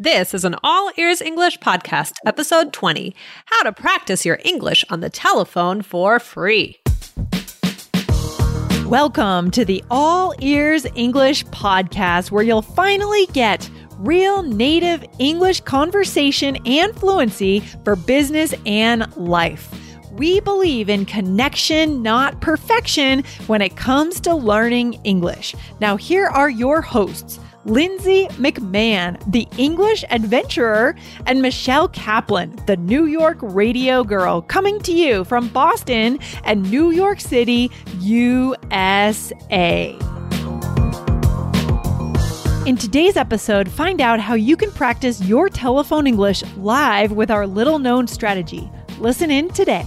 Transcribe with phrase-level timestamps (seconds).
[0.00, 3.16] This is an All Ears English podcast, episode 20
[3.46, 6.78] How to Practice Your English on the Telephone for Free.
[8.86, 16.56] Welcome to the All Ears English podcast, where you'll finally get real native English conversation
[16.64, 19.68] and fluency for business and life.
[20.12, 25.56] We believe in connection, not perfection, when it comes to learning English.
[25.80, 27.40] Now, here are your hosts.
[27.64, 30.94] Lindsay McMahon, the English adventurer,
[31.26, 36.90] and Michelle Kaplan, the New York radio girl, coming to you from Boston and New
[36.90, 39.96] York City, USA.
[42.66, 47.46] In today's episode, find out how you can practice your telephone English live with our
[47.46, 48.70] little known strategy.
[48.98, 49.86] Listen in today.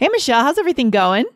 [0.00, 1.26] Hey, Michelle, how's everything going?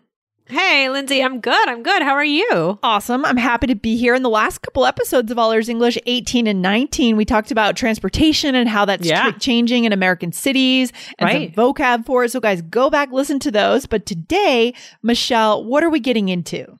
[0.46, 1.68] Hey, Lindsay, I'm good.
[1.68, 2.00] I'm good.
[2.00, 2.78] How are you?
[2.82, 3.22] Awesome.
[3.26, 4.14] I'm happy to be here.
[4.14, 7.76] In the last couple episodes of All Ears English 18 and 19, we talked about
[7.76, 9.32] transportation and how that's Yeah.
[9.32, 11.54] changing in American cities and Right.
[11.54, 12.30] some vocab for it.
[12.32, 13.84] So, guys, go back, listen to those.
[13.84, 16.78] But today, Michelle, what are we getting into?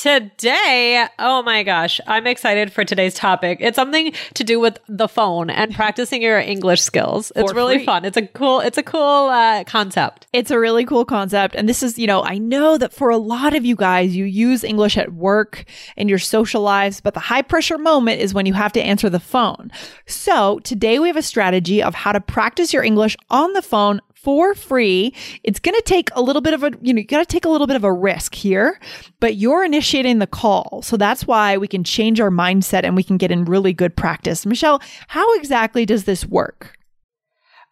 [0.00, 3.58] Today, oh my gosh, I'm excited for today's topic.
[3.60, 7.30] It's something to do with the phone and practicing your English skills.
[7.36, 7.86] It's For really free.
[7.86, 8.04] fun.
[8.04, 10.26] It's a cool, it's a cool uh, concept.
[10.32, 11.54] It's a really cool concept.
[11.54, 14.24] And this is, you know, I know that for a lot of you guys, you
[14.24, 15.64] use English at work
[15.96, 19.08] in your social lives, but the high pressure moment is when you have to answer
[19.08, 19.70] the phone.
[20.06, 24.00] So today we have a strategy of how to practice your English on the phone
[24.24, 25.14] for free.
[25.44, 27.44] It's going to take a little bit of a, you know, you got to take
[27.44, 28.80] a little bit of a risk here,
[29.20, 30.80] but you're initiating the call.
[30.82, 33.94] So that's why we can change our mindset and we can get in really good
[33.94, 34.44] practice.
[34.46, 36.78] Michelle, how exactly does this work?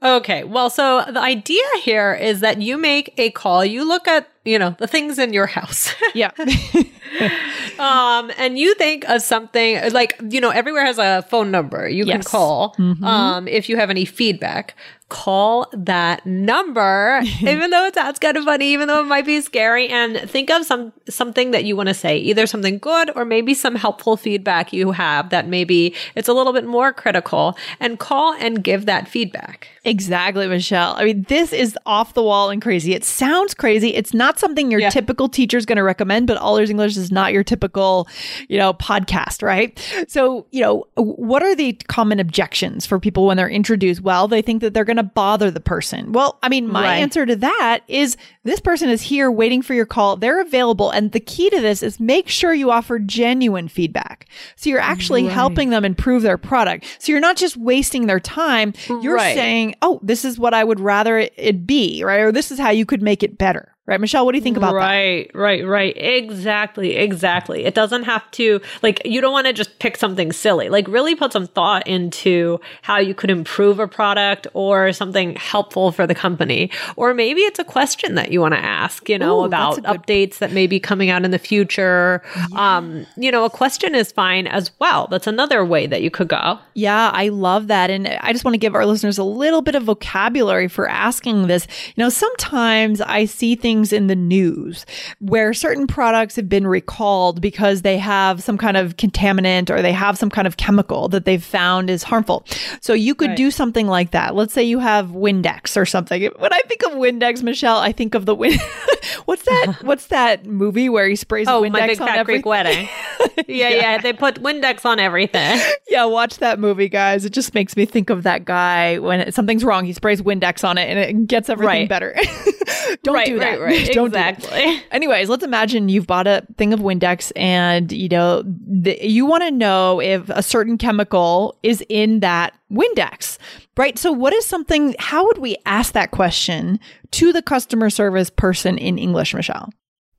[0.03, 0.43] Okay.
[0.45, 4.59] Well, so the idea here is that you make a call, you look at, you
[4.59, 5.95] know, the things in your house.
[6.15, 6.33] Yeah.
[7.79, 12.05] um, and you think of something like, you know, everywhere has a phone number you
[12.05, 12.29] can Yes.
[12.29, 12.75] call.
[13.03, 14.75] Um, if you have any feedback,
[15.12, 19.41] call that number, even though it sounds kind of funny, even though it might be
[19.43, 23.27] scary, and think of some something that you want to say, either something good or
[23.27, 27.99] maybe some helpful feedback you have that maybe it's a little bit more critical, and
[27.99, 29.69] call and give that feedback.
[29.84, 30.95] Exactly, Michelle.
[30.97, 32.94] I mean, this is off the wall and crazy.
[32.94, 33.94] It sounds crazy.
[33.94, 34.91] It's not something your Yeah.
[34.91, 38.09] typical teacher is going to recommend, but All Ears English is not your typical,
[38.49, 39.77] you know, podcast, right?
[40.09, 44.00] So, you know, what are the common objections for people when they're introduced?
[44.03, 46.13] Well, they think that they're going to bother the person.
[46.13, 46.99] Well, I mean, my Right.
[47.01, 50.17] answer to that is this person is here waiting for your call.
[50.17, 50.91] They're available.
[50.91, 54.27] And the key to this is make sure you offer genuine feedback.
[54.57, 56.85] So you're actually helping them improve their product.
[56.99, 58.73] So you're not just wasting their time.
[58.89, 59.35] You're Right.
[59.35, 62.21] saying, oh, this is what I would rather it be, right?
[62.21, 64.00] Or this is how you could make it better, right?
[64.00, 64.78] Michelle, what do you think about that?
[64.78, 65.97] right, right, right.
[65.97, 67.65] Exactly, exactly.
[67.65, 70.69] It doesn't have to like you don't want to just pick something silly.
[70.69, 75.91] Like really put some thought into how you could improve a product or something helpful
[75.93, 76.70] for the company.
[76.97, 80.38] Or maybe it's a question that you want to ask, you know, Ooh, about updates
[80.38, 82.22] that may be coming out in the future.
[82.54, 85.09] Um, you know, a question is fine as well.
[85.09, 86.59] That's another way that you could go.
[86.75, 87.91] Yeah, I love that.
[87.91, 91.47] And I just want to give our listeners a little bit of vocabulary for asking
[91.47, 91.66] this.
[91.97, 94.84] You know, sometimes I see things in the news
[95.19, 99.93] where certain products have been recalled because they have some kind of contaminant or they
[99.93, 102.44] have some kind of chemical that they've found is harmful.
[102.82, 104.34] So you could do something like that.
[104.34, 106.31] Let's say you have Windex or something.
[106.38, 108.59] When I think of Windex, Michelle, I think of the Win.
[109.25, 109.52] what's that?
[109.83, 112.43] What's that movie where he sprays Oh, Windex my big on fat everything?
[112.43, 112.89] Greek wedding.
[113.49, 115.61] yeah, yeah, They put Windex on everything.
[115.88, 117.26] Yeah, watch that movie, guys.
[117.26, 120.79] It just makes me think of that guy when something's wrong, he sprays Windex on
[120.79, 121.88] it and it gets everything Right.
[121.88, 122.17] better.
[123.05, 123.61] Don't Right, do that.
[123.61, 123.93] right.
[123.93, 124.38] Don't do that.
[124.38, 124.82] Exactly.
[124.91, 129.43] Anyways, let's imagine you've bought a thing of Windex and you know the, you want
[129.43, 133.39] to know if a certain chemical is in that Windex.
[133.77, 133.99] Right?
[133.99, 136.81] So what is something how would we ask that question
[137.13, 139.71] to the customer service person in English, Michelle?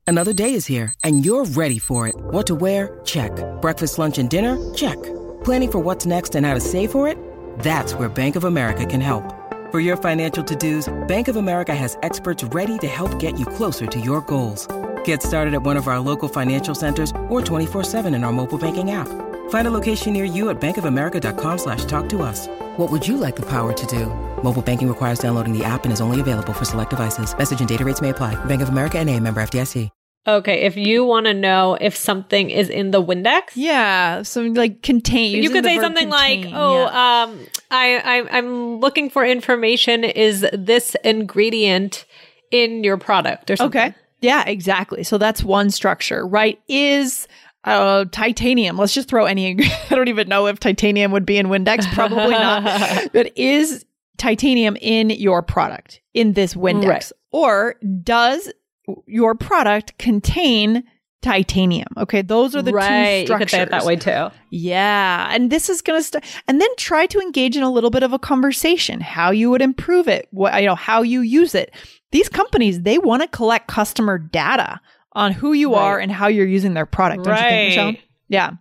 [0.06, 2.16] Another day is here, and you're ready for it.
[2.16, 3.00] What to wear?
[3.06, 3.32] Check.
[3.62, 4.58] Breakfast, lunch, and dinner?
[4.74, 5.02] Check.
[5.44, 7.18] Planning for what's next and how to save for it?
[7.60, 9.24] That's where Bank of America can help.
[9.72, 13.46] For your financial to dos, Bank of America has experts ready to help get you
[13.46, 14.68] closer to your goals.
[15.06, 18.92] Get started at one of our local financial centers or 24-7 in our mobile banking
[18.92, 19.08] app.
[19.54, 22.48] Find a location near you at bankofamerica.com slash talk to us.
[22.78, 24.08] What would you like the power to do?
[24.42, 27.38] Mobile banking requires downloading the app and is only available for select devices.
[27.38, 28.34] Message and data rates may apply.
[28.46, 29.92] Bank of America and a member FDIC.
[30.26, 34.82] Okay, if you want to know if something is in the Windex, Yeah, some like
[34.82, 35.44] contain.
[35.44, 37.24] you could say verb something like, "Oh, yeah.
[37.24, 37.40] um,
[37.70, 40.04] I, I I'm looking for information.
[40.04, 42.06] Is this ingredient
[42.50, 43.96] in your product or something?" Okay.
[44.22, 45.04] Yeah, exactly.
[45.04, 46.58] So that's one structure, right?
[46.70, 47.28] Is
[47.64, 48.78] uh, titanium.
[48.78, 49.58] Let's just throw any.
[49.90, 51.92] I don't even know if titanium would be in Windex.
[51.94, 53.10] Probably not.
[53.14, 53.86] But is
[54.18, 57.12] titanium in your product in this Windex, Right.
[57.32, 58.52] or does
[59.08, 60.84] your product contain
[61.22, 61.88] titanium?
[61.98, 63.26] Okay, those are the right.
[63.26, 63.52] two You could structures.
[63.52, 64.30] say it that way too.
[64.50, 65.30] Yeah.
[65.32, 68.04] And this is going to start, and then try to engage in a little bit
[68.04, 71.74] of a conversation, how you would improve it, what, you know, how you use it.
[72.12, 74.80] These companies, they want to collect customer data
[75.14, 77.24] on who you are and how you're using their product.
[77.24, 77.86] Don't you think, Michelle?
[77.86, 78.02] Right.
[78.28, 78.52] Yeah.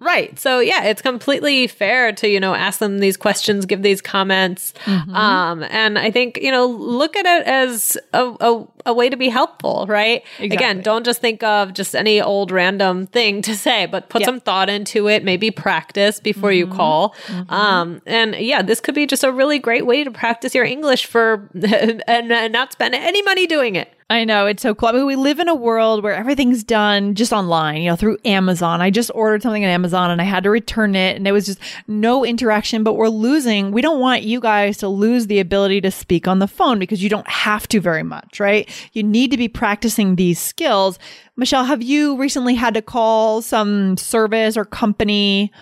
[0.00, 0.38] Right.
[0.38, 4.72] So yeah, it's completely fair to, you know, ask them these questions, give these comments.
[4.84, 5.14] Mm-hmm.
[5.14, 9.16] Um, and I think, you know, look at it as a, a, a way to
[9.16, 10.24] be helpful, right?
[10.38, 10.48] Exactly.
[10.56, 14.26] Again, don't just think of just any old random thing to say, but put Yeah.
[14.26, 17.14] some thought into it, maybe practice before you call.
[17.48, 21.06] Um, and yeah, this could be just a really great way to practice your English
[21.06, 23.92] for and, and not spend any money doing it.
[24.10, 24.88] I know it's so cool.
[24.88, 28.16] I mean, we live in a world where everything's done just online, you know, through
[28.24, 28.80] Amazon.
[28.80, 31.44] I just ordered something on Amazon and I had to return it, and there was
[31.44, 32.84] just no interaction.
[32.84, 33.70] But we're losing.
[33.70, 37.02] We don't want you guys to lose the ability to speak on the phone because
[37.02, 38.66] you don't have to very much, right?
[38.92, 40.98] You need to be practicing these skills.
[41.36, 45.52] Michelle, have you recently had to call some service or company?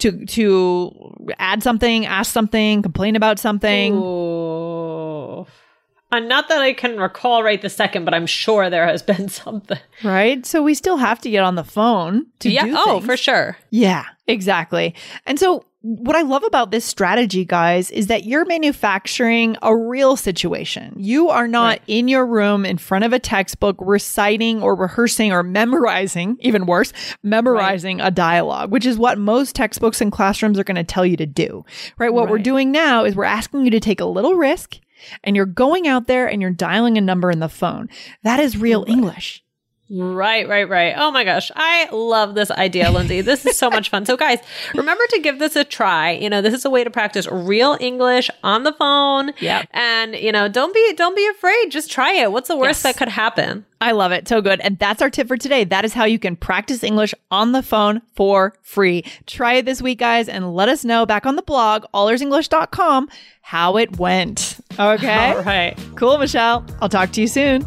[0.00, 3.92] To, to add something, ask something, complain about something.
[3.94, 5.46] Oh.
[6.12, 9.28] Uh, not that I can recall right this second, but I'm sure there has been
[9.44, 9.78] something.
[10.02, 10.44] Right.
[10.46, 12.64] So we still have to get on the phone to yeah.
[12.64, 13.04] do Oh, things.
[13.06, 13.58] for sure.
[13.68, 14.94] Yeah, exactly.
[15.26, 20.14] And so what I love about this strategy, guys, is that you're manufacturing a real
[20.14, 20.94] situation.
[20.98, 25.42] You are not in your room in front of a textbook reciting or rehearsing or
[25.42, 26.92] memorizing, even worse,
[27.22, 31.16] memorizing a dialogue, which is what most textbooks and classrooms are going to tell you
[31.16, 31.64] to do.
[31.96, 32.12] Right?
[32.12, 34.78] What we're doing now is we're asking you to take a little risk
[35.24, 37.88] and you're going out there and you're dialing a number in the phone.
[38.22, 39.42] That is real English.
[39.92, 40.94] Right, right, right.
[40.96, 41.50] Oh my gosh.
[41.56, 43.22] I love this idea, Lindsay.
[43.22, 44.06] This is so much fun.
[44.06, 44.38] So, guys,
[44.72, 46.12] remember to give this a try.
[46.12, 49.32] You know, this is a way to practice real English on the phone.
[49.40, 49.64] Yeah.
[49.72, 51.70] And, you know, don't be don't be afraid.
[51.70, 52.30] Just try it.
[52.30, 52.94] What's the worst Yes.
[52.94, 53.66] that could happen?
[53.80, 54.28] I love it.
[54.28, 54.60] So good.
[54.60, 55.64] And that's our tip for today.
[55.64, 59.04] That is how you can practice English on the phone for free.
[59.26, 63.08] Try it this week, guys, and let us know back on the blog, allearsenglish.com,
[63.42, 64.60] how it went.
[64.78, 65.32] Okay.
[65.36, 65.76] All right.
[65.96, 66.64] Cool, Michelle.
[66.80, 67.66] I'll talk to you soon.